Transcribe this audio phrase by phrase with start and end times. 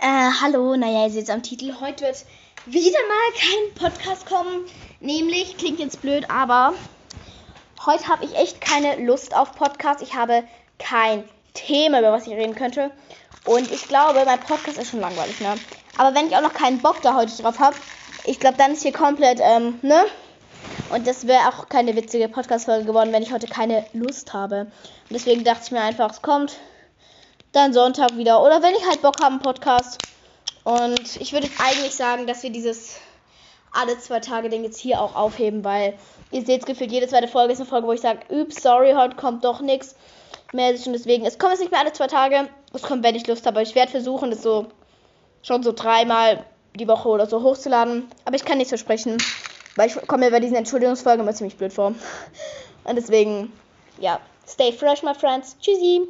[0.00, 1.74] Äh, hallo, naja, ihr seht es am Titel.
[1.80, 2.24] Heute wird
[2.66, 4.64] wieder mal kein Podcast kommen.
[5.00, 6.72] Nämlich, klingt jetzt blöd, aber
[7.84, 10.00] heute habe ich echt keine Lust auf Podcast.
[10.00, 10.44] Ich habe
[10.78, 12.92] kein Thema, über was ich reden könnte.
[13.44, 15.56] Und ich glaube, mein Podcast ist schon langweilig, ne?
[15.96, 17.74] Aber wenn ich auch noch keinen Bock da heute drauf habe,
[18.24, 20.04] ich glaube, dann ist hier komplett, ähm, ne?
[20.90, 24.60] Und das wäre auch keine witzige Podcast-Folge geworden, wenn ich heute keine Lust habe.
[24.60, 24.70] Und
[25.10, 26.56] deswegen dachte ich mir einfach, es kommt
[27.52, 28.42] dann Sonntag wieder.
[28.42, 29.98] Oder wenn ich halt Bock habe, einen Podcast.
[30.64, 32.96] Und ich würde eigentlich sagen, dass wir dieses
[33.72, 35.94] alle zwei Tage Ding jetzt hier auch aufheben, weil
[36.30, 39.16] ihr seht gefühlt, jede zweite Folge ist eine Folge, wo ich sage, üps, sorry, heute
[39.16, 39.94] kommt doch nichts
[40.52, 40.70] mehr.
[40.70, 42.48] Und deswegen, es kommt jetzt nicht mehr alle zwei Tage.
[42.72, 43.62] Es kommt, wenn ich Lust habe.
[43.62, 44.66] Ich werde versuchen, das so
[45.42, 48.08] schon so dreimal die Woche oder so hochzuladen.
[48.24, 49.18] Aber ich kann nicht versprechen,
[49.76, 51.94] weil ich komme mir bei diesen Entschuldigungsfolgen immer ziemlich blöd vor.
[52.84, 53.52] Und deswegen,
[53.98, 55.56] ja, stay fresh, my friends.
[55.60, 56.08] Tschüssi.